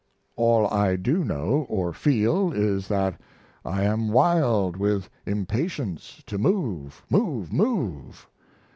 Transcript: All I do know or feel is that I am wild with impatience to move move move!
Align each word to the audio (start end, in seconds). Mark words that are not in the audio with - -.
All 0.35 0.65
I 0.73 0.95
do 0.95 1.23
know 1.23 1.67
or 1.69 1.93
feel 1.93 2.51
is 2.51 2.87
that 2.87 3.21
I 3.63 3.83
am 3.83 4.09
wild 4.09 4.75
with 4.75 5.11
impatience 5.27 6.23
to 6.25 6.39
move 6.39 7.03
move 7.07 7.53
move! 7.53 8.27